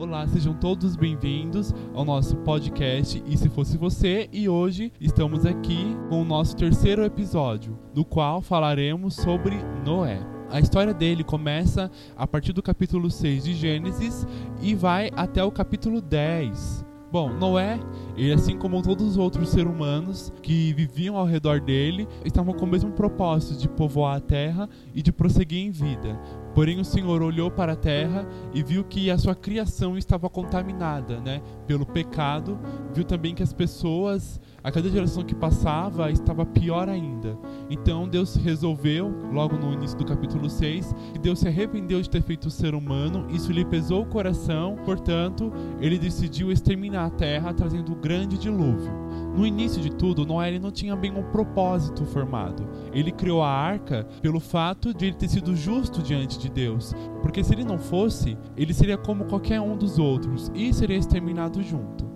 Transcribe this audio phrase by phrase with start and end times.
[0.00, 5.94] Olá, sejam todos bem-vindos ao nosso podcast E Se Fosse Você, e hoje estamos aqui
[6.08, 10.18] com o nosso terceiro episódio, no qual falaremos sobre Noé.
[10.48, 14.26] A história dele começa a partir do capítulo 6 de Gênesis
[14.62, 16.89] e vai até o capítulo 10.
[17.12, 17.80] Bom, Noé,
[18.16, 22.64] ele assim como todos os outros seres humanos que viviam ao redor dele, estavam com
[22.64, 26.16] o mesmo propósito de povoar a terra e de prosseguir em vida.
[26.54, 31.20] Porém, o Senhor olhou para a terra e viu que a sua criação estava contaminada,
[31.20, 32.58] né, pelo pecado.
[32.92, 37.38] Viu também que as pessoas, a cada geração que passava, estava pior ainda.
[37.70, 42.22] Então, Deus resolveu, logo no início do capítulo 6, que Deus se arrependeu de ter
[42.22, 43.26] feito o ser humano.
[43.30, 44.76] Isso lhe pesou o coração.
[44.84, 48.92] Portanto, ele decidiu exterminar a terra, trazendo o grande dilúvio.
[49.36, 52.68] No início de tudo, Noé não tinha bem um propósito formado.
[52.92, 56.92] Ele criou a arca pelo fato de ele ter sido justo diante de Deus,
[57.22, 61.62] porque se ele não fosse, ele seria como qualquer um dos outros e seria exterminado
[61.62, 62.10] junto.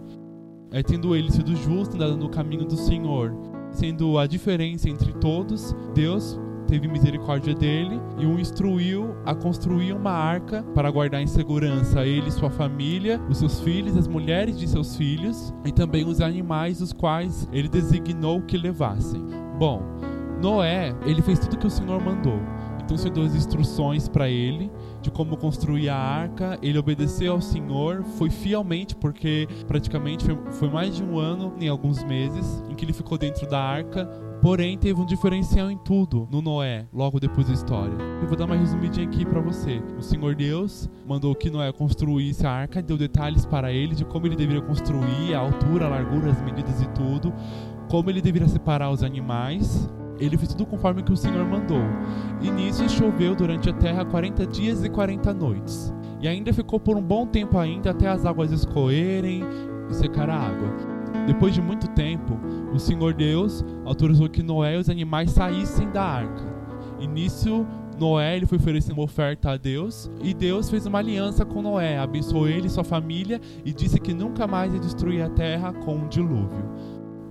[0.72, 3.32] É tendo ele sido justo, andado no caminho do Senhor,
[3.70, 6.38] sendo a diferença entre todos, Deus
[6.74, 12.32] teve misericórdia dele e o instruiu a construir uma arca para guardar em segurança ele
[12.32, 16.92] sua família, os seus filhos, as mulheres de seus filhos e também os animais os
[16.92, 19.22] quais ele designou que levassem.
[19.56, 19.82] Bom,
[20.42, 22.40] Noé, ele fez tudo que o Senhor mandou.
[22.82, 26.58] Então o deu as instruções para ele de como construir a arca.
[26.60, 31.68] Ele obedeceu ao Senhor, foi fielmente, porque praticamente foi, foi mais de um ano, em
[31.68, 34.06] alguns meses, em que ele ficou dentro da arca,
[34.44, 37.94] Porém, teve um diferencial em tudo no Noé, logo depois da história.
[38.20, 39.82] Eu vou dar uma resumidinha aqui para você.
[39.98, 44.26] O Senhor Deus mandou que Noé construísse a arca, deu detalhes para ele de como
[44.26, 47.32] ele deveria construir, a altura, a largura, as medidas e tudo,
[47.88, 49.90] como ele deveria separar os animais.
[50.20, 51.82] Ele fez tudo conforme que o Senhor mandou.
[52.42, 55.90] E nisso choveu durante a terra 40 dias e 40 noites.
[56.20, 59.42] E ainda ficou por um bom tempo ainda até as águas escoerem
[59.88, 60.93] e secar a água.
[61.26, 62.38] Depois de muito tempo,
[62.72, 66.54] o Senhor Deus autorizou que Noé e os animais saíssem da arca.
[67.08, 67.66] Nisso,
[67.98, 71.98] Noé ele foi oferecer uma oferta a Deus e Deus fez uma aliança com Noé,
[71.98, 75.96] abençoou ele e sua família e disse que nunca mais ia destruir a terra com
[75.96, 76.64] um dilúvio.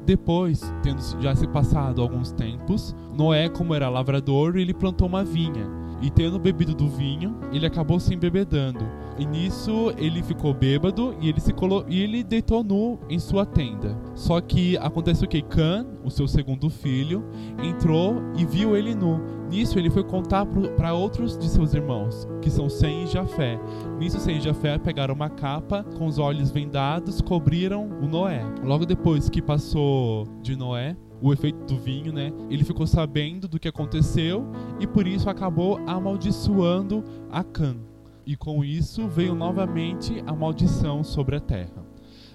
[0.05, 5.82] Depois, tendo já se passado alguns tempos, Noé, como era lavrador, ele plantou uma vinha
[6.03, 8.85] e tendo bebido do vinho, ele acabou se embebedando.
[9.17, 13.45] E nisso ele ficou bêbado e ele se colo e ele deitou nu em sua
[13.45, 13.97] tenda.
[14.13, 17.23] Só que acontece o que Can, o seu segundo filho,
[17.63, 19.21] entrou e viu ele nu.
[19.49, 23.57] Nisso ele foi contar para outros de seus irmãos, que são Sem e Jafé.
[23.97, 28.43] Nisso Sem e Jafé pegaram uma capa com os olhos vendados, cobriram o Noé.
[28.61, 32.33] Logo depois que passou de Noé, o efeito do vinho, né?
[32.49, 34.45] Ele ficou sabendo do que aconteceu
[34.77, 37.01] e por isso acabou amaldiçoando
[37.31, 37.77] a Can.
[38.25, 41.85] E com isso veio novamente a maldição sobre a terra.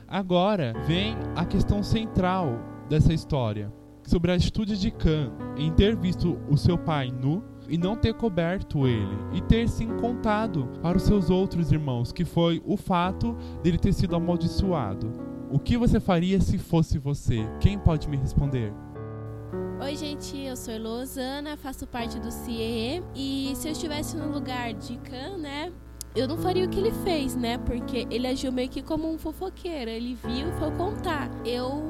[0.08, 3.70] Agora vem a questão central dessa história,
[4.02, 8.14] sobre a atitude de Can em ter visto o seu pai nu e não ter
[8.14, 13.36] coberto ele, e ter sim contado para os seus outros irmãos, que foi o fato
[13.62, 15.27] dele ter sido amaldiçoado.
[15.50, 17.38] O que você faria se fosse você?
[17.58, 18.70] Quem pode me responder?
[19.80, 24.74] Oi, gente, eu sou Elosana, faço parte do CIE e se eu estivesse no lugar
[24.74, 25.72] de Khan, né,
[26.14, 29.16] eu não faria o que ele fez, né, porque ele agiu meio que como um
[29.16, 31.30] fofoqueiro, ele viu e foi contar.
[31.46, 31.82] Eu,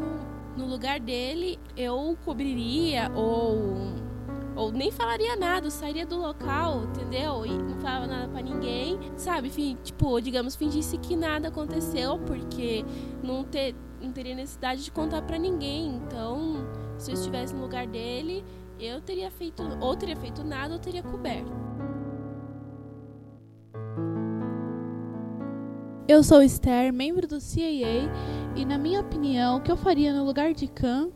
[0.56, 3.96] no lugar dele, eu cobriria ou
[4.58, 7.46] ou nem falaria nada, sairia do local, entendeu?
[7.46, 9.50] E não falava nada para ninguém, sabe?
[9.84, 12.84] Tipo, digamos, fingisse que nada aconteceu, porque
[13.22, 15.94] não, ter, não teria necessidade de contar para ninguém.
[15.94, 16.66] Então,
[16.98, 18.44] se eu estivesse no lugar dele,
[18.80, 21.52] eu teria feito, ou teria feito nada, ou teria coberto.
[26.08, 28.10] Eu sou Esther, membro do CAA,
[28.56, 31.10] e na minha opinião, o que eu faria no lugar de Khan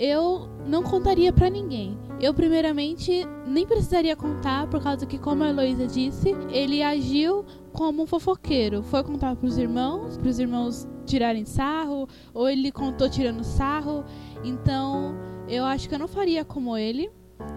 [0.00, 1.98] eu não contaria para ninguém.
[2.18, 8.02] Eu, primeiramente, nem precisaria contar, por causa que, como a Heloísa disse, ele agiu como
[8.02, 8.82] um fofoqueiro.
[8.82, 14.02] Foi contar pros irmãos, pros irmãos tirarem sarro, ou ele contou tirando sarro.
[14.42, 15.14] Então,
[15.46, 17.10] eu acho que eu não faria como ele.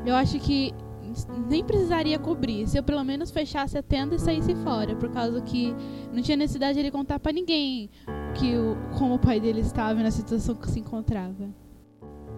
[0.06, 0.74] Eu acho que
[1.48, 5.40] nem precisaria cobrir, se eu pelo menos fechasse a tenda e saísse fora, por causa
[5.42, 5.74] que
[6.12, 7.90] não tinha necessidade de ele contar para ninguém
[8.34, 11.63] que o, como o pai dele estava na situação que se encontrava.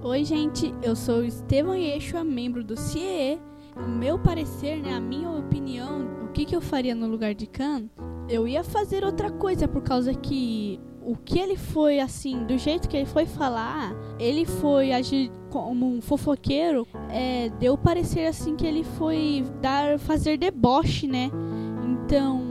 [0.05, 3.39] Oi, gente, eu sou Estevam Yeshua, membro do CIE.
[3.75, 7.47] O meu parecer, né, a minha opinião, o que, que eu faria no lugar de
[7.47, 7.89] Khan?
[8.29, 12.87] Eu ia fazer outra coisa, por causa que o que ele foi, assim, do jeito
[12.87, 18.67] que ele foi falar, ele foi agir como um fofoqueiro, é, deu parecer, assim, que
[18.67, 21.31] ele foi dar, fazer deboche, né?
[21.83, 22.44] Então,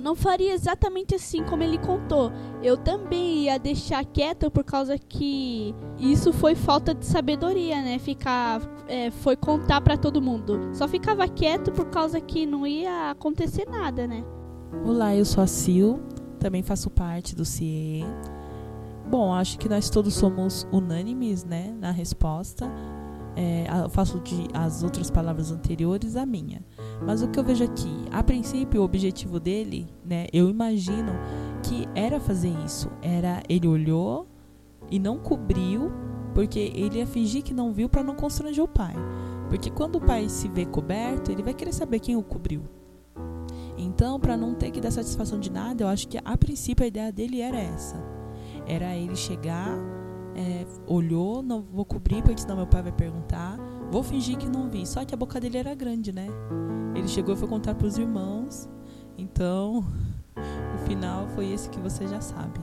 [0.00, 2.32] não faria exatamente assim como ele contou.
[2.62, 7.98] Eu também ia deixar quieto por causa que isso foi falta de sabedoria, né?
[7.98, 10.70] Ficar, é, foi contar para todo mundo.
[10.72, 14.24] Só ficava quieto por causa que não ia acontecer nada, né?
[14.84, 16.02] Olá, eu sou a Sil,
[16.38, 18.04] também faço parte do CIE.
[19.08, 22.70] Bom, acho que nós todos somos unânimes, né, na resposta.
[23.36, 26.62] É, eu faço de as outras palavras anteriores a minha.
[27.04, 31.12] Mas o que eu vejo aqui, a princípio, o objetivo dele, né, eu imagino
[31.62, 32.90] que era fazer isso.
[33.02, 34.28] Era ele olhou
[34.90, 35.90] e não cobriu,
[36.34, 38.94] porque ele ia fingir que não viu para não constranger o pai.
[39.48, 42.62] Porque quando o pai se vê coberto, ele vai querer saber quem o cobriu.
[43.76, 46.88] Então, para não ter que dar satisfação de nada, eu acho que a princípio a
[46.88, 47.96] ideia dele era essa.
[48.66, 49.76] Era ele chegar,
[50.34, 53.58] é, olhou, não vou cobrir, porque senão meu pai vai perguntar.
[53.90, 54.86] Vou fingir que não vi.
[54.86, 56.26] Só que a boca dele era grande, né?
[56.94, 58.68] Ele chegou e foi contar para os irmãos.
[59.16, 59.84] Então,
[60.74, 62.60] o final foi esse que você já sabe.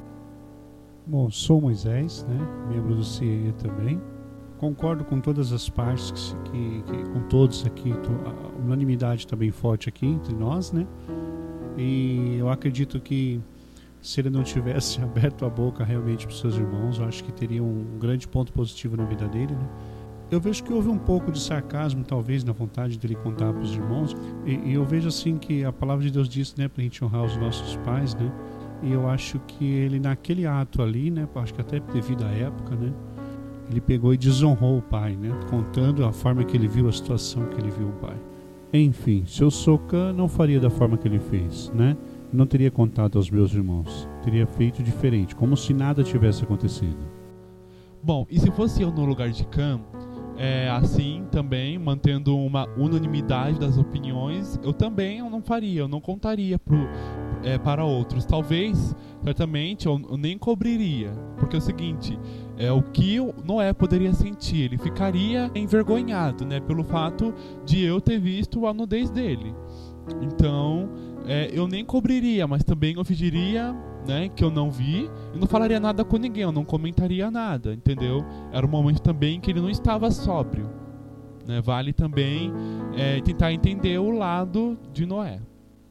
[1.06, 2.38] Bom, sou Moisés, né?
[2.70, 4.02] Membro do CIE também.
[4.58, 7.92] Concordo com todas as partes, que, que, com todos aqui.
[7.92, 10.86] A unanimidade está bem forte aqui entre nós, né?
[11.78, 13.42] E eu acredito que
[14.02, 17.64] se ele não tivesse aberto a boca realmente para seus irmãos, eu acho que teria
[17.64, 19.70] um grande ponto positivo na vida dele, né?
[20.32, 23.76] Eu vejo que houve um pouco de sarcasmo, talvez, na vontade dele contar para os
[23.76, 24.16] irmãos.
[24.46, 27.04] E, e, eu vejo assim que a palavra de Deus diz, né, para a gente
[27.04, 28.32] honrar os nossos pais, né?
[28.82, 32.76] E eu acho que ele naquele ato ali, né, acho que até devido à época,
[32.76, 32.94] né,
[33.70, 37.46] ele pegou e desonrou o pai, né, contando a forma que ele viu a situação
[37.48, 38.16] que ele viu o pai.
[38.74, 41.98] Enfim, se eu sou Cã, não faria da forma que ele fez, né?
[42.32, 47.00] Não teria contado aos meus irmãos, teria feito diferente, como se nada tivesse acontecido.
[48.02, 49.80] Bom, e se fosse eu no lugar de Cã,
[50.38, 56.00] é, assim também, mantendo uma unanimidade das opiniões, eu também eu não faria, eu não
[56.02, 56.80] contaria pro,
[57.44, 58.26] é, para outros.
[58.26, 61.12] Talvez, certamente, eu, eu, nem cobriria.
[61.38, 62.18] Porque é o seguinte,
[62.58, 67.34] é o que Noé poderia sentir, ele ficaria envergonhado, né, pelo fato
[67.66, 69.54] de eu ter visto a nudez dele.
[70.22, 70.90] Então,
[71.28, 73.76] é, eu nem cobriria, mas também eu fingiria
[74.08, 77.74] né, que eu não vi, e não falaria nada com ninguém, eu não comentaria nada,
[77.74, 78.26] entendeu?
[78.52, 80.70] Era um momento também que ele não estava sóbrio.
[81.46, 81.62] Né?
[81.62, 82.52] Vale também
[82.96, 85.40] é, tentar entender o lado de Noé.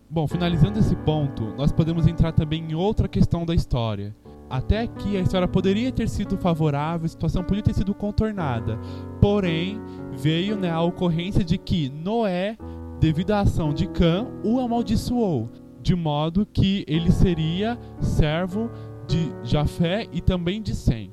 [0.08, 4.14] Bom, finalizando esse ponto, nós podemos entrar também em outra questão da história.
[4.48, 8.76] Até aqui a história poderia ter sido favorável, a situação podia ter sido contornada.
[9.20, 9.80] Porém,
[10.12, 12.56] veio né, a ocorrência de que Noé,
[13.00, 15.48] devido à ação de Cã, o amaldiçoou
[15.80, 18.70] de modo que ele seria servo
[19.08, 21.10] de Jafé e também de Sem,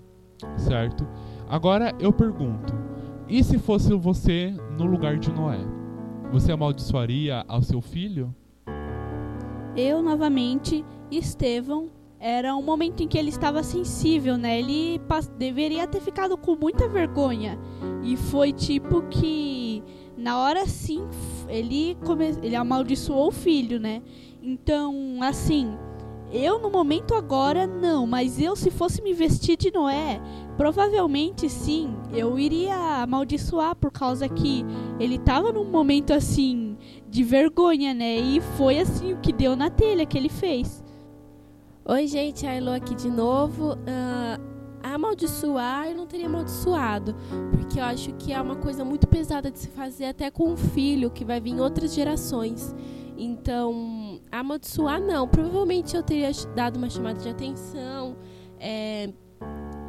[0.58, 1.08] certo?
[1.48, 2.74] Agora eu pergunto:
[3.28, 5.60] e se fosse você no lugar de Noé?
[6.32, 8.36] Você amaldiçoaria ao seu filho?
[9.76, 11.90] Eu novamente, Estevão,
[12.20, 14.60] era um momento em que ele estava sensível, né?
[14.60, 15.00] Ele
[15.38, 17.58] deveria ter ficado com muita vergonha.
[18.04, 19.82] E foi tipo que
[20.18, 21.08] na hora sim
[21.48, 22.36] ele come...
[22.42, 24.02] ele amaldiçoou o filho, né?
[24.42, 25.78] Então, assim,
[26.32, 30.22] eu no momento agora não, mas eu se fosse me vestir de Noé,
[30.58, 34.66] provavelmente sim, eu iria amaldiçoar por causa que
[35.00, 36.78] ele tava num momento assim
[37.10, 38.18] de vergonha, né?
[38.18, 40.84] E foi assim o que deu na telha que ele fez.
[41.86, 43.74] Oi, gente, a Elo aqui de novo.
[43.74, 44.57] Uh,
[45.08, 47.16] amaldiçoar eu não teria amaldiçoado,
[47.52, 50.58] porque eu acho que é uma coisa muito pesada de se fazer até com um
[50.58, 52.76] filho que vai vir em outras gerações.
[53.18, 55.28] Então, amaldiçoar não.
[55.28, 58.18] Provavelmente eu teria dado uma chamada de atenção,
[58.60, 59.10] é,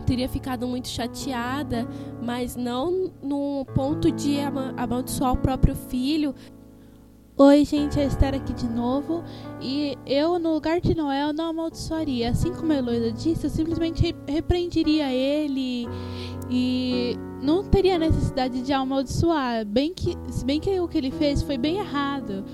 [0.07, 1.87] teria ficado muito chateada,
[2.23, 4.39] mas não no ponto de
[4.77, 6.35] amaldiçoar o próprio filho.
[7.40, 9.23] Oi, gente, é Esther aqui de novo.
[9.61, 12.30] E eu, no lugar de Noel, não amaldiçoaria.
[12.30, 15.87] Assim como a Heloísa disse, eu simplesmente repreenderia ele
[16.50, 19.64] e não teria necessidade de amaldiçoar.
[19.64, 22.45] Bem que, se bem que o que ele fez foi bem errado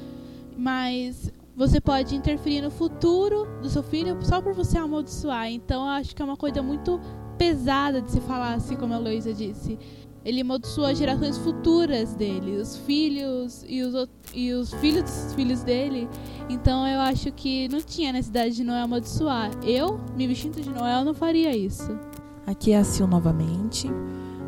[0.56, 5.50] mas você pode interferir no futuro do seu filho só por você amaldiçoar.
[5.50, 7.00] Então eu acho que é uma coisa muito
[7.38, 9.78] pesada de se falar, assim como a Luísa disse.
[10.24, 15.62] Ele amaldiçoa as gerações futuras dele, os filhos e os, e os filhos dos filhos
[15.62, 16.08] dele.
[16.48, 19.50] Então eu acho que não tinha necessidade de Noel amaldiçoar.
[19.62, 21.98] Eu, me vestindo de Noel, não faria isso.
[22.46, 23.88] Aqui é a Sil novamente.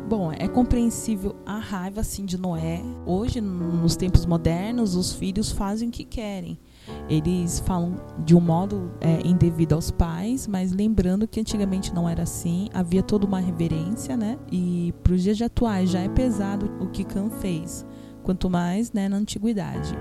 [0.07, 2.81] Bom, é compreensível a raiva assim de Noé.
[3.05, 6.57] Hoje, nos tempos modernos, os filhos fazem o que querem.
[7.09, 7.95] Eles falam
[8.25, 13.01] de um modo é, indevido aos pais, mas lembrando que antigamente não era assim, havia
[13.01, 14.37] toda uma reverência, né?
[14.51, 17.85] E para os dias atuais já é pesado o que Cã fez,
[18.23, 19.97] quanto mais né, na antiguidade.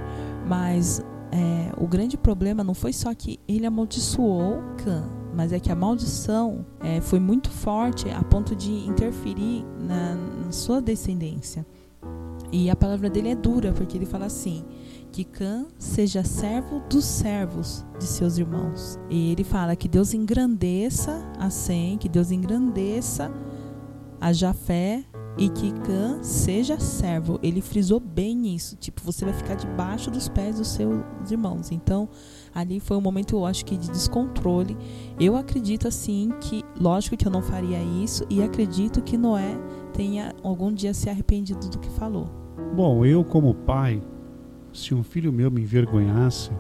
[0.48, 5.70] Mas é, o grande problema não foi só que ele amaldiçoou Cã, mas é que
[5.70, 11.64] a maldição é, foi muito forte a ponto de interferir na, na sua descendência.
[12.50, 14.64] E a palavra dele é dura, porque ele fala assim:
[15.12, 18.98] que Cã seja servo dos servos de seus irmãos.
[19.08, 23.32] E ele fala que Deus engrandeça a Sem, que Deus engrandeça
[24.20, 25.04] a Jafé
[25.38, 27.38] e que Cã seja servo.
[27.42, 31.70] Ele frisou bem isso, tipo, você vai ficar debaixo dos pés dos seus irmãos.
[31.70, 32.08] Então,
[32.54, 34.76] ali foi um momento, eu acho que de descontrole.
[35.20, 39.58] Eu acredito assim que, lógico que eu não faria isso e acredito que Noé
[39.92, 42.28] tenha algum dia se arrependido do que falou.
[42.75, 44.02] Bom, eu como pai,
[44.76, 46.50] se um filho meu me envergonhasse,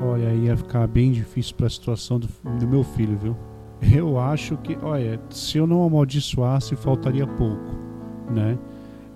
[0.00, 2.28] olha, ia ficar bem difícil para a situação do,
[2.58, 3.36] do meu filho, viu?
[3.92, 7.74] Eu acho que, olha, se eu não amaldiçoasse, faltaria pouco,
[8.30, 8.58] né?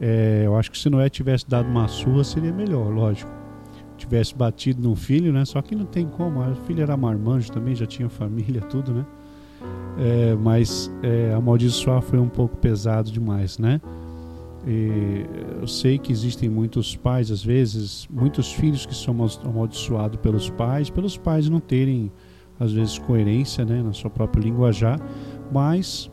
[0.00, 3.30] É, eu acho que se Noé tivesse dado uma surra, seria melhor, lógico.
[3.96, 5.44] Tivesse batido no filho, né?
[5.44, 6.40] Só que não tem como.
[6.40, 9.06] O filho era marmanjo também, já tinha família, tudo, né?
[9.98, 13.80] É, mas é, amaldiçoar foi um pouco pesado demais, né?
[14.66, 15.24] E
[15.60, 20.90] eu sei que existem muitos pais, às vezes, muitos filhos que são amaldiçoados pelos pais,
[20.90, 22.10] pelos pais não terem
[22.58, 25.00] às vezes coerência né, na sua própria linguajar,
[25.52, 26.10] mas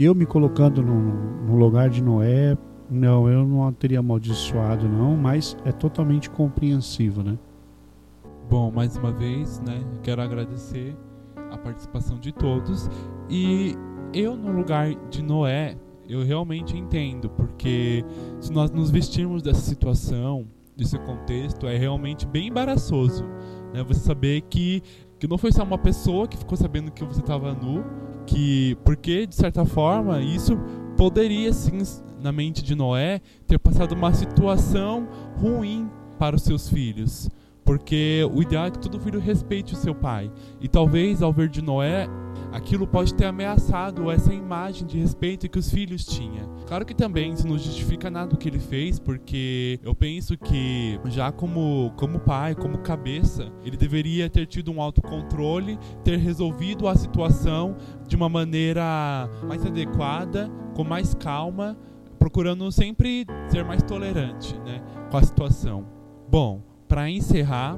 [0.00, 2.56] eu me colocando no, no lugar de Noé,
[2.90, 7.38] não, eu não teria amaldiçoado não, mas é totalmente compreensível, né?
[8.48, 10.96] Bom, mais uma vez, né, quero agradecer
[11.50, 12.88] a participação de todos
[13.28, 13.74] e
[14.12, 15.76] eu no lugar de Noé,
[16.08, 18.04] eu realmente entendo, porque
[18.40, 20.46] se nós nos vestirmos dessa situação,
[20.76, 23.24] desse contexto, é realmente bem embaraçoso,
[23.72, 23.82] né?
[23.84, 24.82] Você saber que
[25.18, 27.82] que não foi só uma pessoa que ficou sabendo que você estava nu,
[28.26, 30.58] que porque de certa forma isso
[30.96, 31.78] poderia sim
[32.20, 37.30] na mente de Noé ter passado uma situação ruim para os seus filhos.
[37.64, 40.30] Porque o ideal é que todo filho respeite o seu pai.
[40.60, 42.06] E talvez ao ver de Noé
[42.54, 46.54] aquilo pode ter ameaçado essa imagem de respeito que os filhos tinham.
[46.68, 51.00] Claro que também isso não justifica nada do que ele fez, porque eu penso que
[51.06, 56.94] já como, como pai, como cabeça, ele deveria ter tido um autocontrole, ter resolvido a
[56.94, 61.76] situação de uma maneira mais adequada, com mais calma,
[62.20, 64.80] procurando sempre ser mais tolerante né,
[65.10, 65.84] com a situação.
[66.30, 67.76] Bom, para encerrar,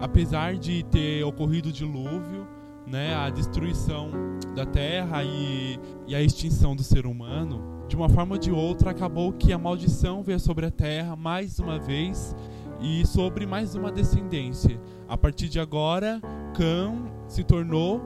[0.00, 2.54] apesar de ter ocorrido o dilúvio,
[2.86, 4.10] né, a destruição
[4.54, 8.90] da Terra e, e a extinção do ser humano, de uma forma ou de outra
[8.90, 12.34] acabou que a maldição veio sobre a Terra mais uma vez
[12.80, 14.80] e sobre mais uma descendência.
[15.08, 16.20] A partir de agora,
[16.54, 16.92] Cã
[17.26, 18.00] se tornou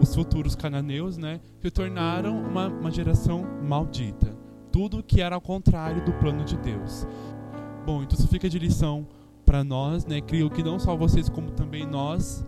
[0.00, 4.36] os futuros cananeus, né, se tornaram uma, uma geração maldita.
[4.70, 7.06] Tudo que era ao contrário do plano de Deus.
[7.84, 9.06] Bom, então isso fica de lição
[9.44, 10.20] para nós, né?
[10.20, 12.46] Creio que não só vocês como também nós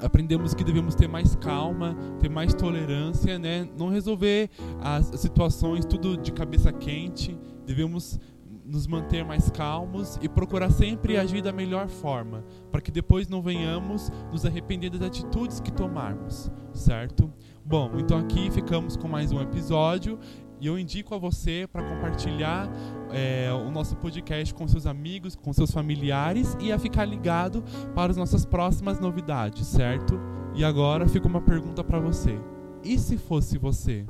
[0.00, 3.68] aprendemos que devemos ter mais calma, ter mais tolerância, né?
[3.78, 4.50] Não resolver
[4.80, 7.38] as situações tudo de cabeça quente.
[7.64, 8.18] Devemos
[8.66, 13.40] nos manter mais calmos e procurar sempre agir da melhor forma, para que depois não
[13.40, 17.32] venhamos nos arrepender das atitudes que tomarmos, certo?
[17.64, 20.18] Bom, então aqui ficamos com mais um episódio
[20.60, 22.68] e eu indico a você para compartilhar
[23.12, 27.62] é, o nosso podcast com seus amigos, com seus familiares e a ficar ligado
[27.94, 30.18] para as nossas próximas novidades, certo?
[30.54, 32.38] E agora fica uma pergunta para você:
[32.82, 34.06] e se fosse você?